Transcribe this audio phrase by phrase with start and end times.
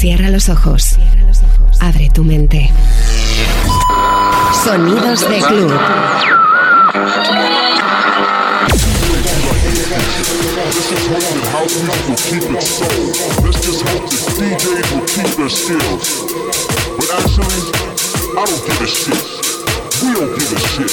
[0.00, 0.96] Cierra los ojos.
[1.80, 2.70] Abre tu mente.
[4.64, 5.70] Sonidos de club.
[18.32, 19.20] I don't give a shit.
[20.00, 20.92] We don't give a shit.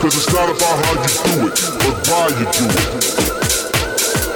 [0.00, 2.90] Cause it's not about how you do it, but why you do it.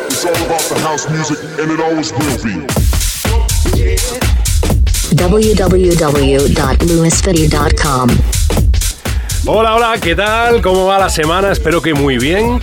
[0.06, 2.89] It's all about the house music, and it always will be.
[5.12, 8.10] www.lewisfitty.com.
[9.46, 10.62] Hola, hola, ¿qué tal?
[10.62, 11.50] ¿Cómo va la semana?
[11.50, 12.60] Espero que muy bien.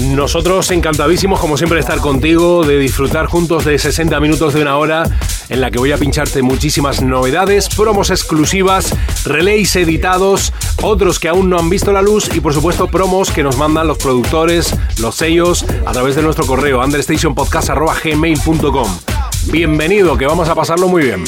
[0.00, 4.76] Nosotros encantadísimos, como siempre, de estar contigo, de disfrutar juntos de 60 minutos de una
[4.76, 5.04] hora
[5.48, 8.94] en la que voy a pincharte muchísimas novedades, promos exclusivas,
[9.24, 13.42] relays editados, otros que aún no han visto la luz y, por supuesto, promos que
[13.42, 19.19] nos mandan los productores, los sellos, a través de nuestro correo understationpodcast.gmail.com.
[19.46, 21.24] Bienvenido, que vamos a pasarlo muy bien.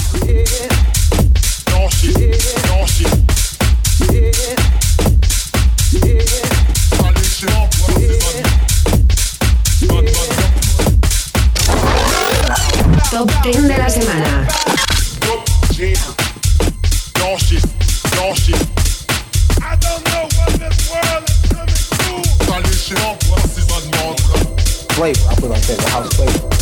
[13.10, 14.48] Top 10 de la semana.
[25.02, 25.32] flavor.
[25.32, 26.61] I put that, the house flavor.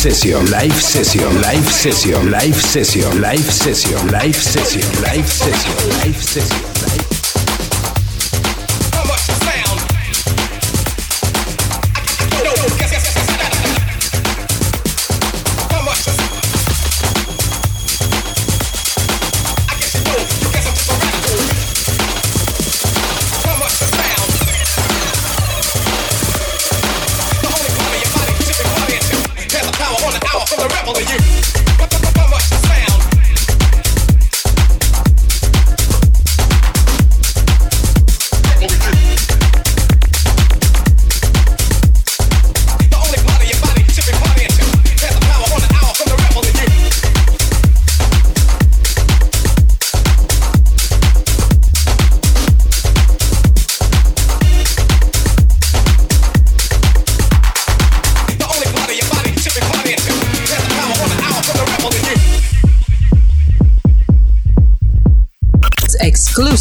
[0.00, 6.69] session, live session, live session, live session, live session, live session, live session, live session.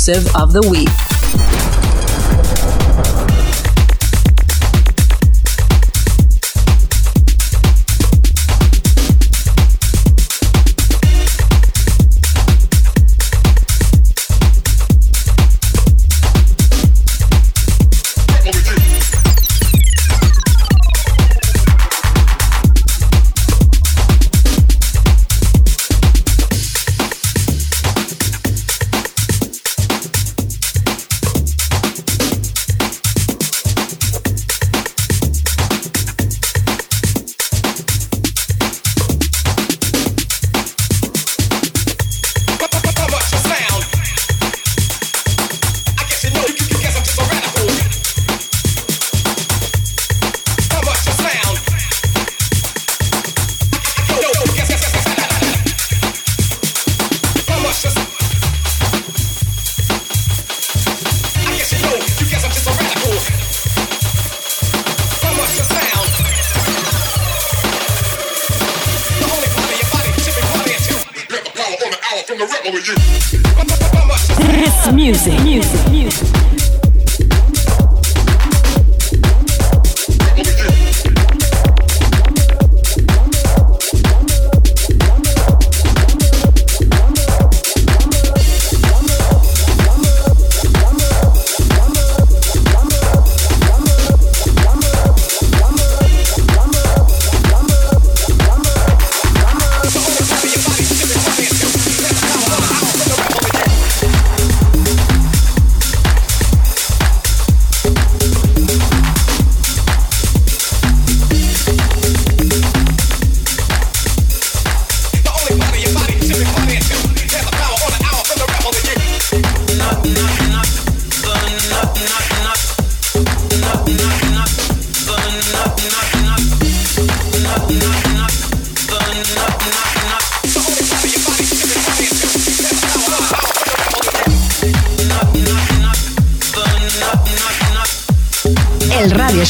[0.10, 1.09] of the week.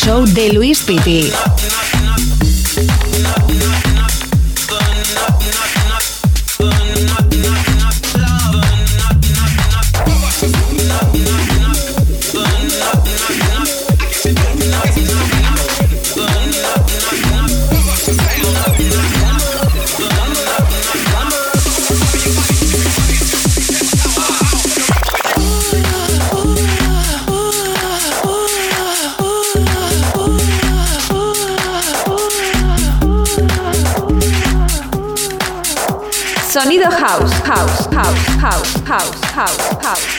[0.09, 1.58] Show de Luis Piti.
[36.61, 40.18] Sonido house, house, house, house, house, house, house,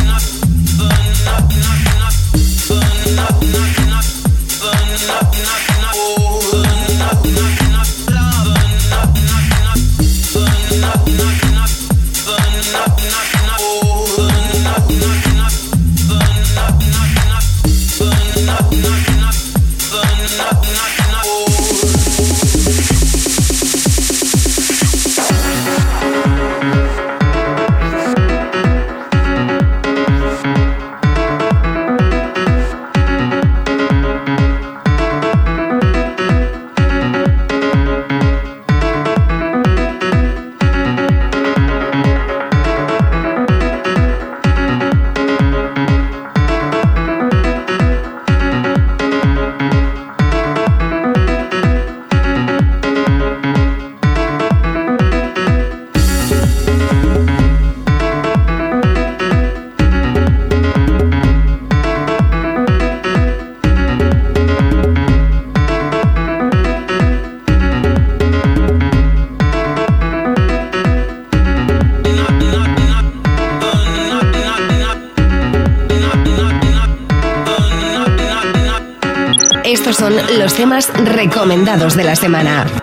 [81.41, 82.80] Recomendados de la semana.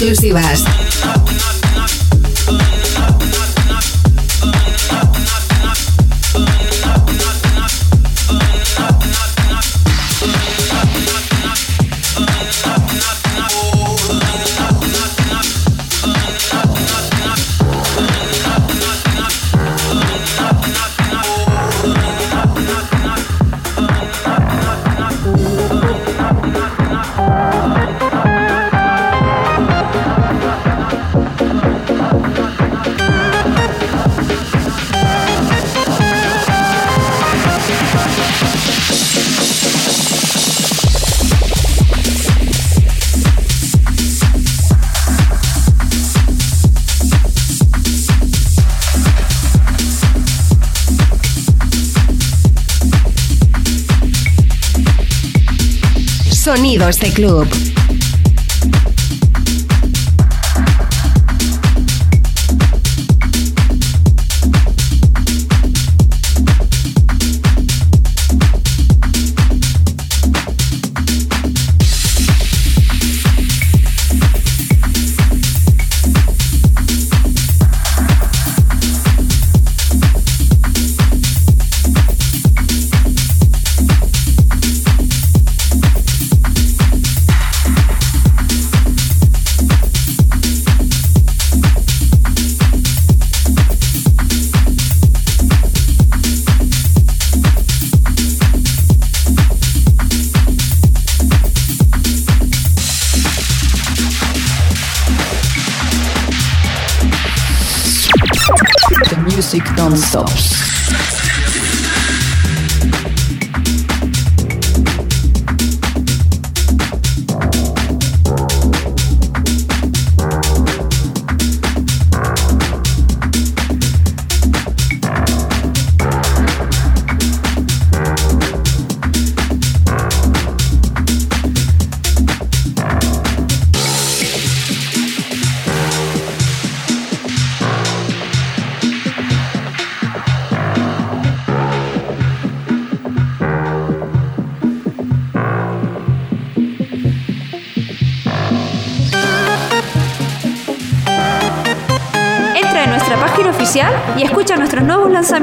[0.00, 0.69] Exclusivas.
[56.50, 57.79] Sonidos de club.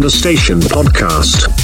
[0.02, 1.61] Understation Podcast.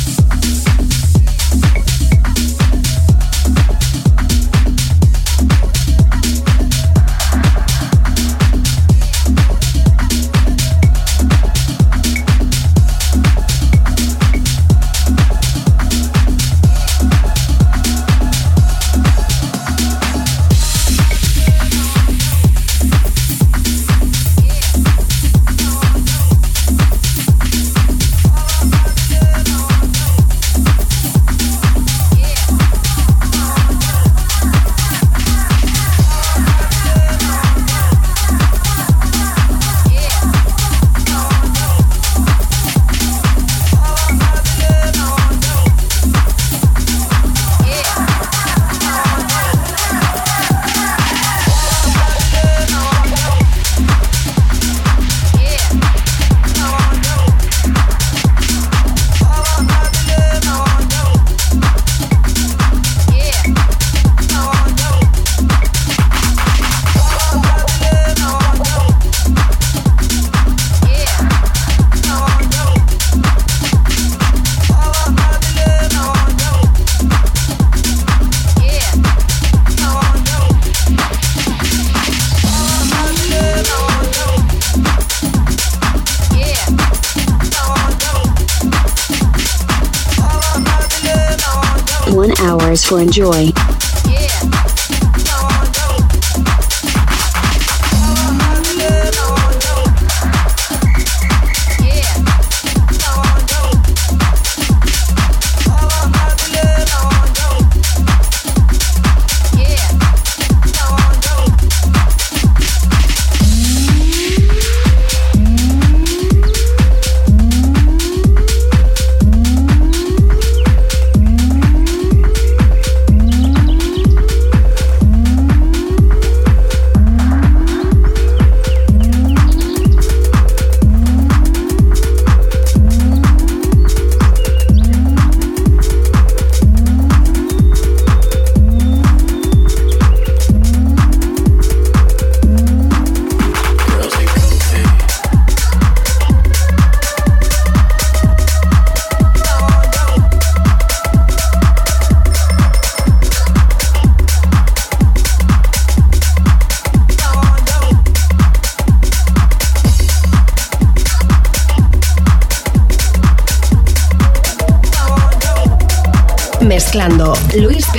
[92.88, 93.77] For enjoy.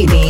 [0.06, 0.28] Luis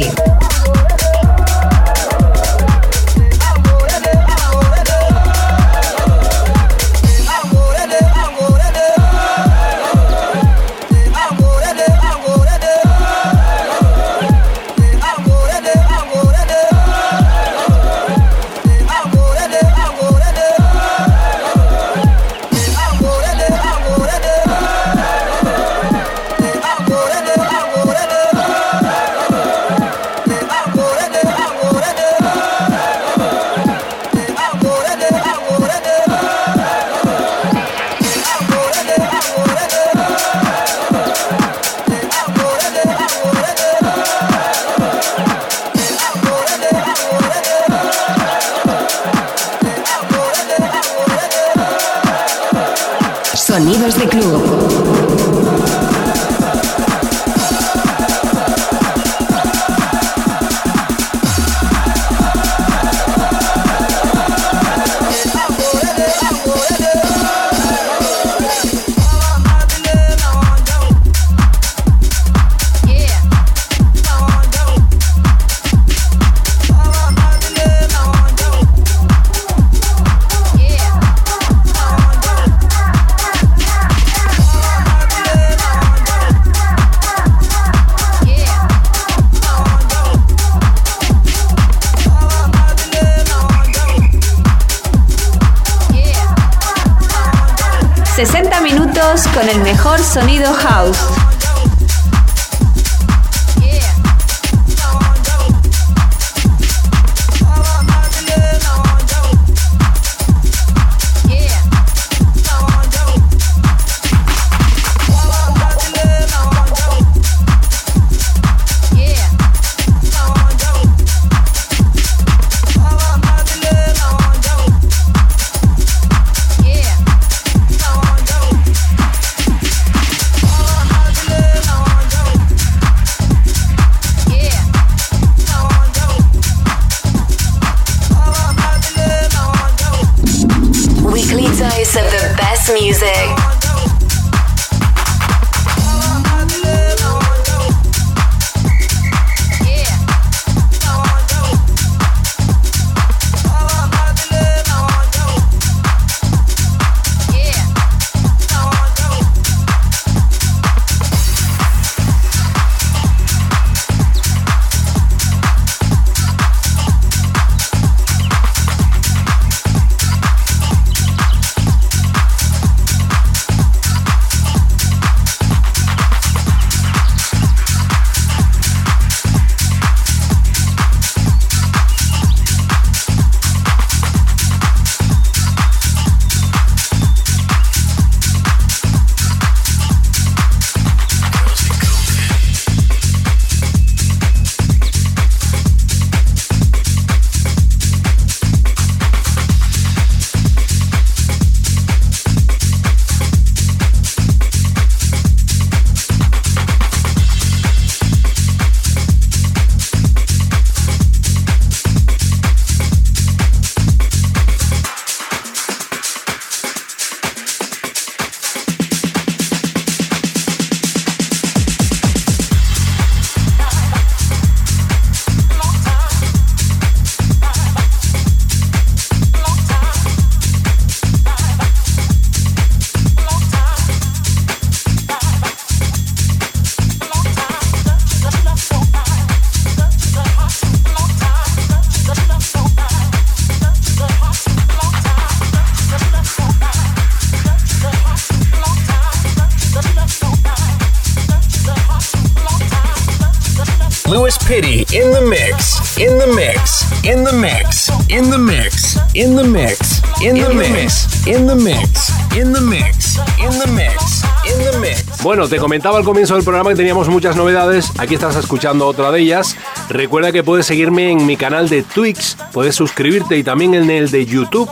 [254.48, 260.00] Pitty in mix, in the mix, in the mix, in the mix, in the mix,
[260.22, 265.22] in the mix, in the mix, in the mix, in the mix, in the mix.
[265.22, 267.90] Bueno, te comentaba al comienzo del programa que teníamos muchas novedades.
[267.98, 269.54] Aquí estás escuchando otra de ellas.
[269.90, 274.10] Recuerda que puedes seguirme en mi canal de Twitch, puedes suscribirte y también en el
[274.10, 274.70] de YouTube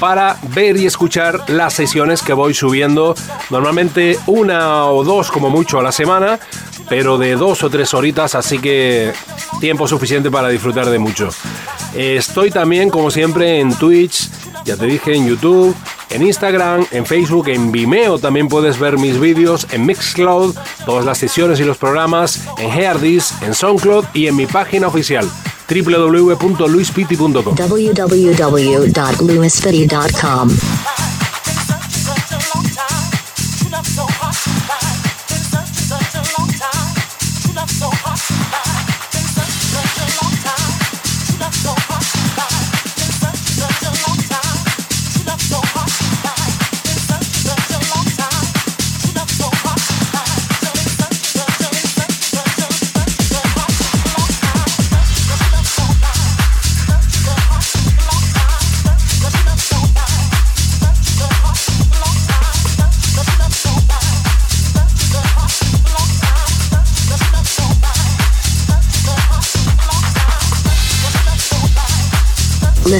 [0.00, 3.14] para ver y escuchar las sesiones que voy subiendo.
[3.50, 6.38] Normalmente una o dos como mucho a la semana,
[6.88, 9.12] pero de dos o tres horitas, así que
[9.60, 11.28] tiempo suficiente para disfrutar de mucho.
[11.94, 14.28] Estoy también, como siempre, en Twitch,
[14.64, 15.74] ya te dije, en YouTube,
[16.10, 21.18] en Instagram, en Facebook, en Vimeo también puedes ver mis vídeos, en Mixcloud, todas las
[21.18, 25.28] sesiones y los programas, en Heardis, en SoundCloud y en mi página oficial
[25.68, 27.54] www.luispiti.com.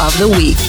[0.00, 0.67] Of the week.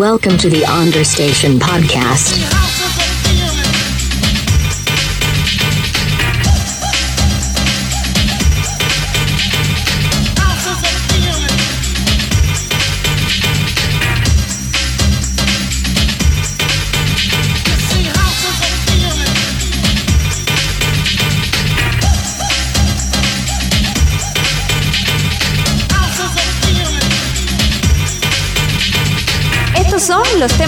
[0.00, 2.59] Welcome to the Understation Podcast.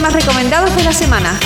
[0.03, 1.39] Temas recomendados de la semana.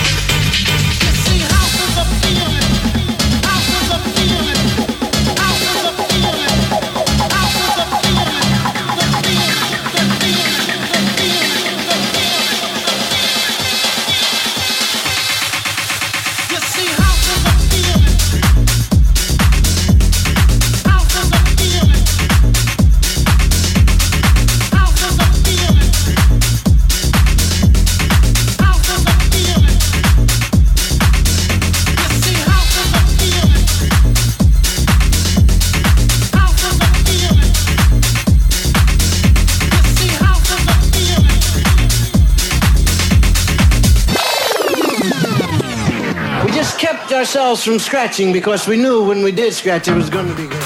[47.37, 50.47] Ourselves from scratching because we knew when we did scratch it was going to be
[50.47, 50.63] good.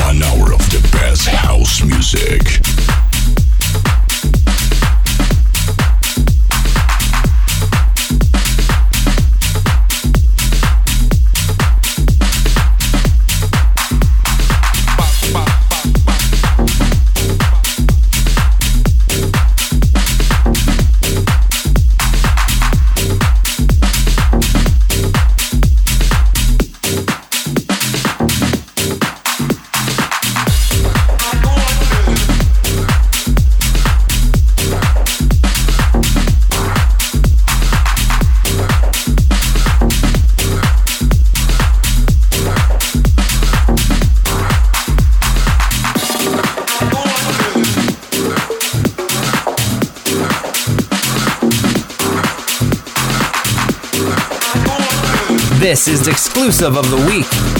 [0.00, 2.63] One hour of the best house music.
[55.74, 57.53] This is exclusive of the week.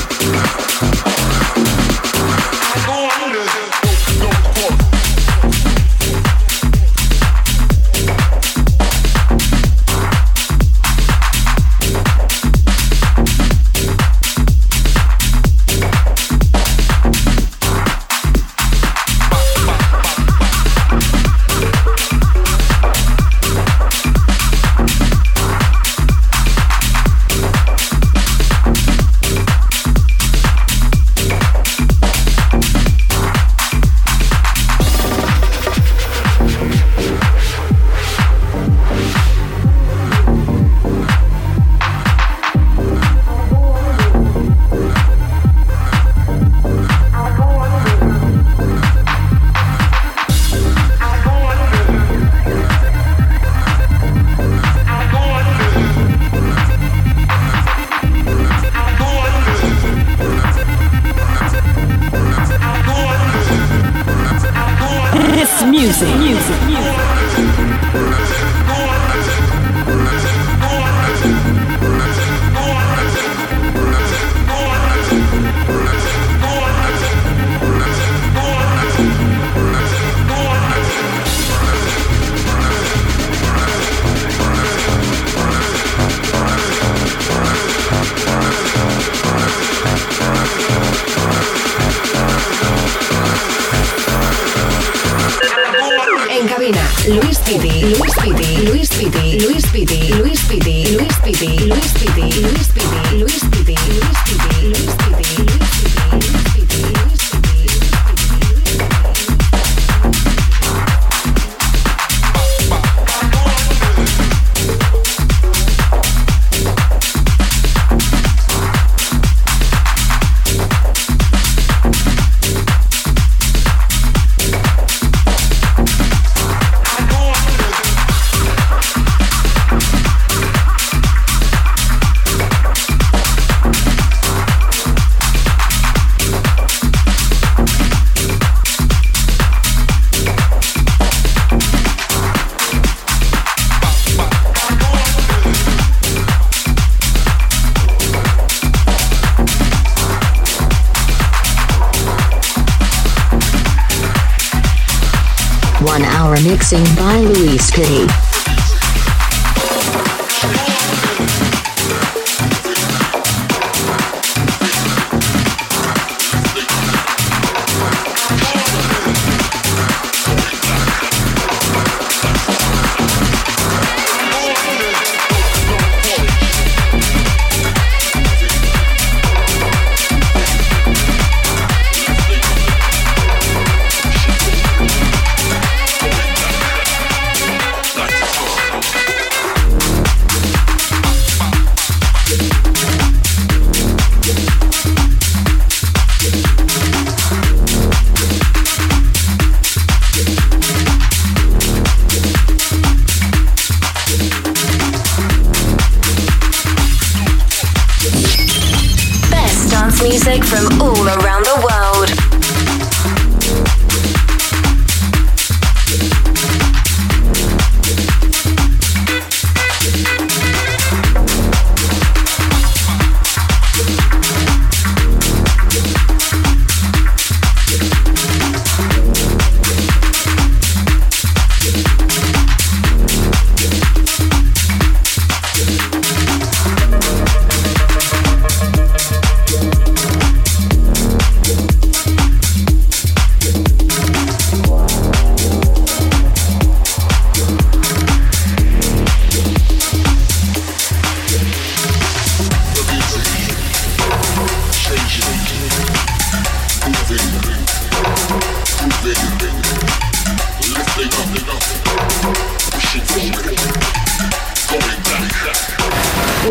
[156.35, 158.34] remixing by Luis Pitti.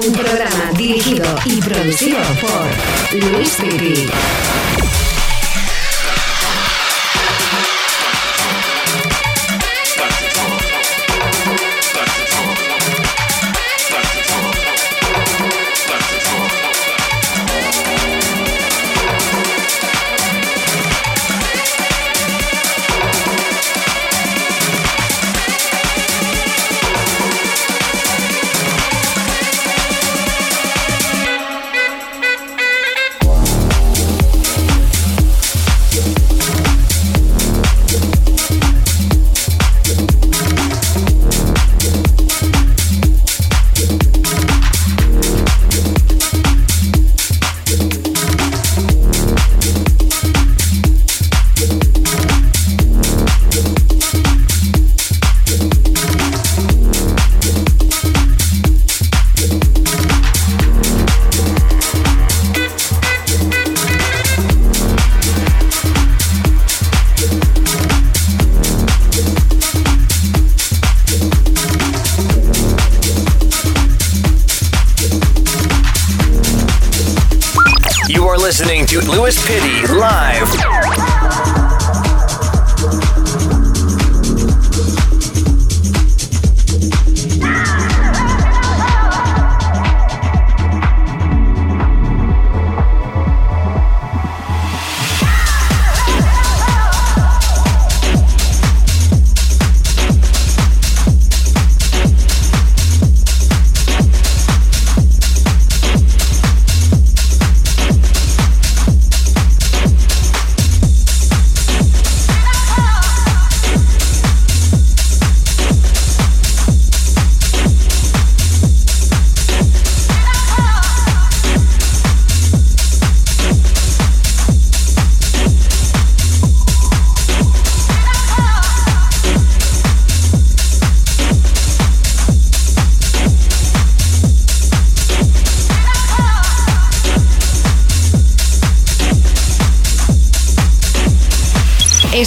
[0.05, 4.07] Un programa dirigido y producido por Luis Pipi.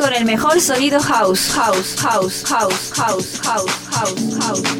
[0.00, 4.79] con el mejor sonido house, house, house, house, house, house, house, house.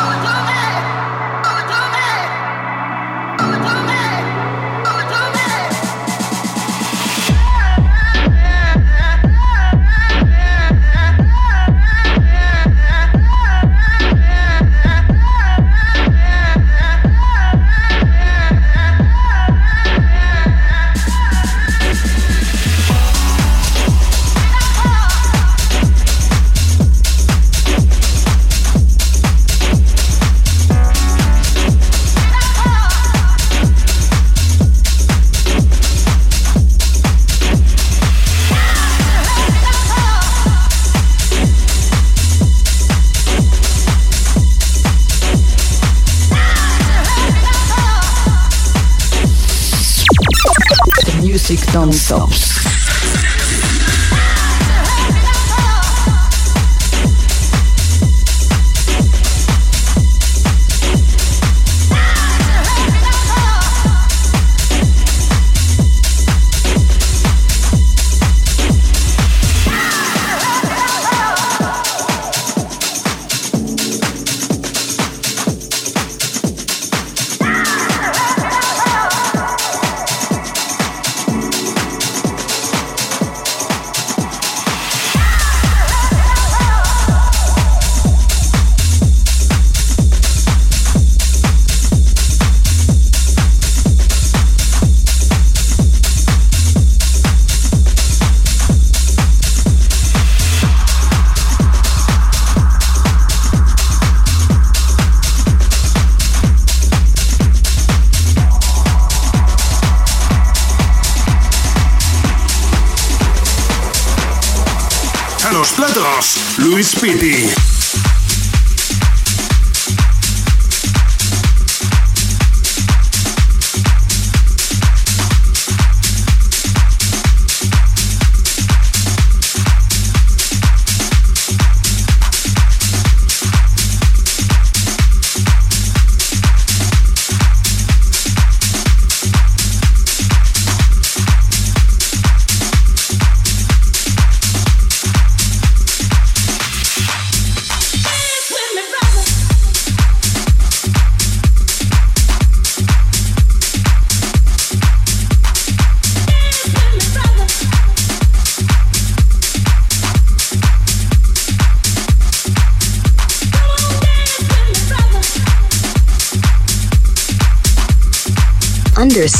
[51.91, 52.20] So.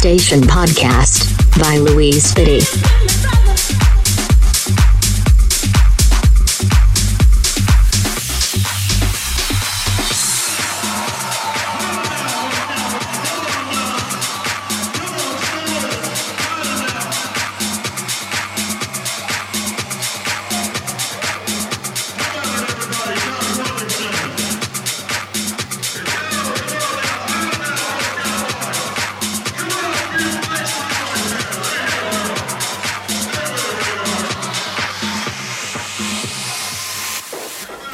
[0.04, 3.21] Understation Podcast by Louise Fitty.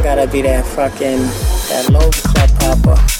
[0.00, 1.18] I gotta be that fucking
[1.68, 3.19] that low club popper.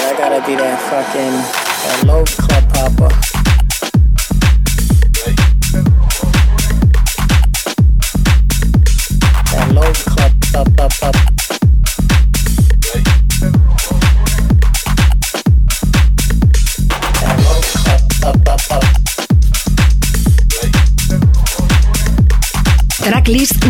[0.00, 1.32] I gotta be that fucking
[1.84, 3.41] that low club popper.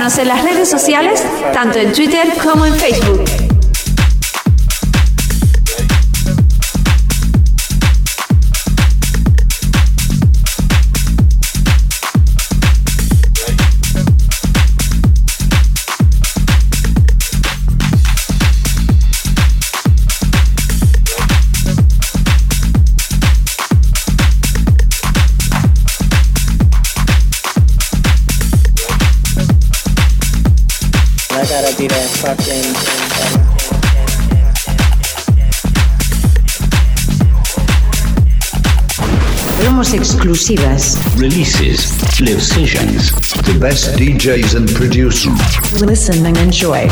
[0.00, 1.22] Búscanos en las redes sociales,
[1.52, 3.39] tanto en Twitter como en Facebook.
[40.30, 40.96] Exclusivas.
[41.16, 43.10] Releases, live sessions,
[43.42, 45.82] the best DJs and producers.
[45.82, 46.88] Listen and enjoy.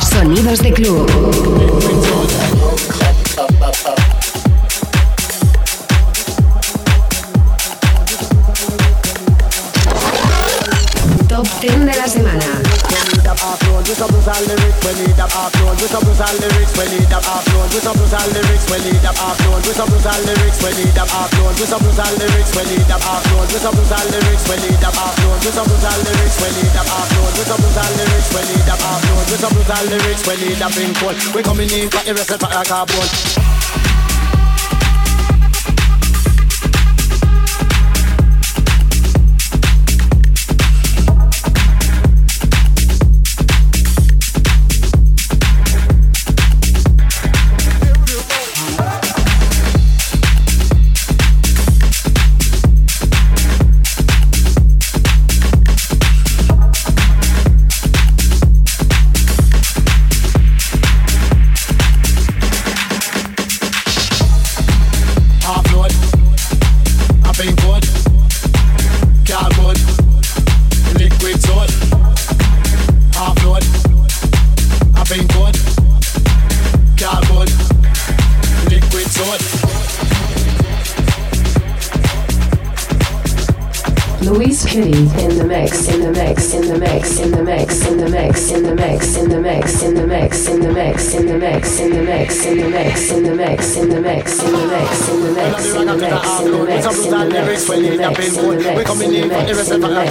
[0.00, 1.43] Sonidos de club.
[14.24, 15.76] brutal lyrics when lead up half known.
[15.76, 17.68] With some brutal lyrics when lead up half known.
[17.68, 19.60] With some brutal lyrics We lead up half known.
[19.60, 21.52] With some brutal lyrics We lead up half known.
[21.52, 23.44] With some brutal lyrics We lead up half known.
[23.52, 25.36] With some brutal lyrics We lead up half known.
[25.44, 27.32] With some brutal lyrics We lead up half known.
[27.36, 29.24] With some brutal lyrics We lead up half known.
[29.28, 31.16] We some brutal lyrics when lead up in cold.
[31.36, 33.93] We coming in for the wrestle for a carbon.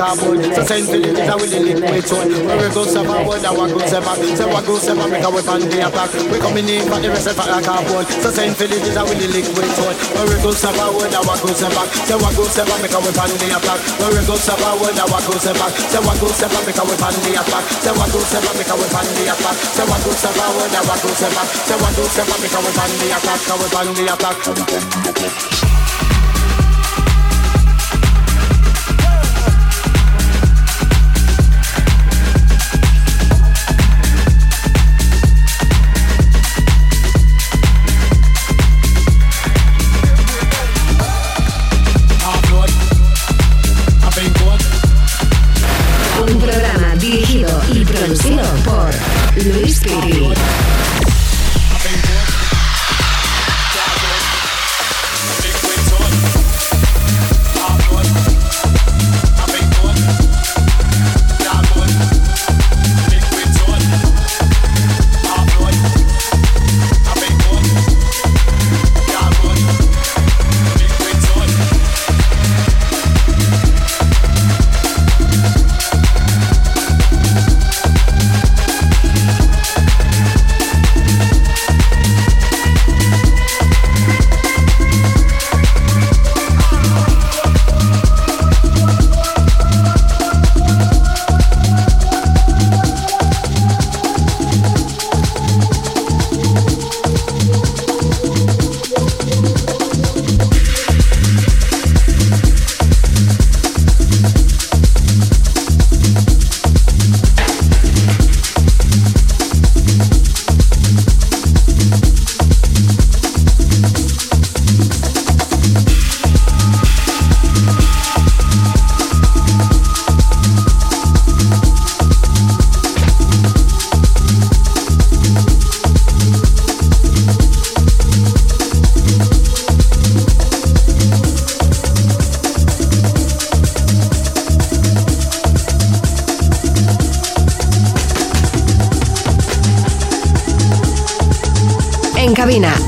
[0.04, 0.44] Carbon.
[0.52, 2.28] So send for the is with the liquid salt.
[2.28, 4.16] Where we go seven, where our go seven.
[4.36, 6.12] Say what go seven, make a weapon the attack.
[6.28, 8.04] We coming in for the rest of our carbon.
[8.20, 9.96] So send for the is with the liquid salt.
[10.12, 11.86] Where we go seven, where our go seven.
[12.04, 13.80] Say what go seven, make a weapon the attack.
[14.04, 15.70] Where we go seven, where our go seven.
[15.72, 17.64] Say what go seven, make a weapon the attack.
[17.80, 19.56] Say what go seven, make a weapon the attack.
[19.56, 21.46] Say what go seven, where our go seven.
[21.64, 23.40] Say what go seven, make a weapon the attack.
[23.48, 25.83] A weapon the attack.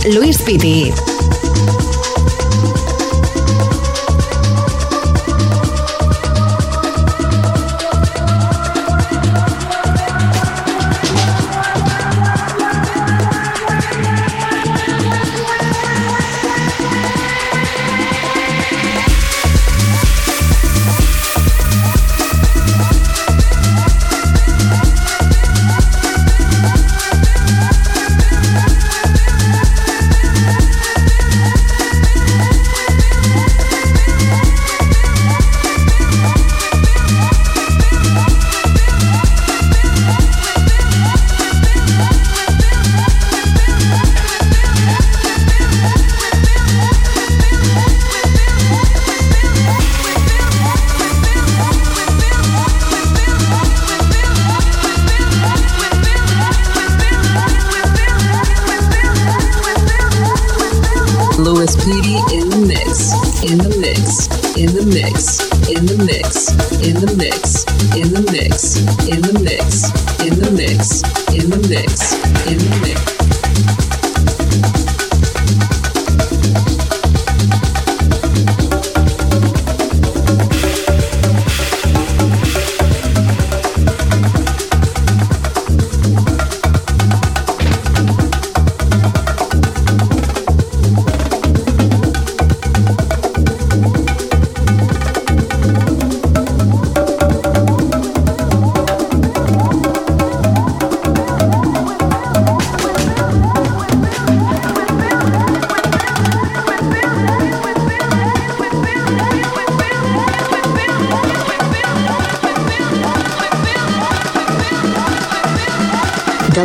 [0.07, 1.04] Luis Piti.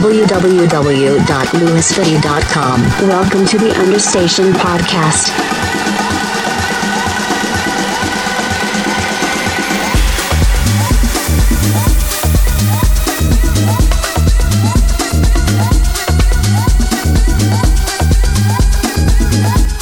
[0.01, 2.82] www.lewisfitty.com.
[3.07, 5.30] Welcome to the Understation Podcast.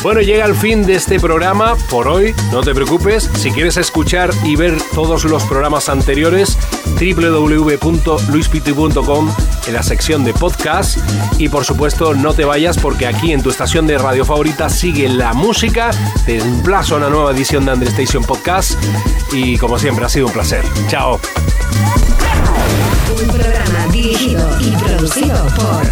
[0.03, 2.35] Bueno, llega el fin de este programa por hoy.
[2.51, 3.31] No te preocupes.
[3.35, 6.57] Si quieres escuchar y ver todos los programas anteriores,
[6.99, 9.35] www.luispiti.com
[9.67, 10.99] en la sección de podcast.
[11.39, 15.09] Y por supuesto, no te vayas porque aquí en tu estación de radio favorita sigue
[15.09, 15.91] la música.
[16.27, 18.75] Te emplazo a una nueva edición de Understation Podcast.
[19.33, 20.65] Y como siempre, ha sido un placer.
[20.89, 21.21] Chao.
[23.21, 25.87] Un programa dirigido y producido por.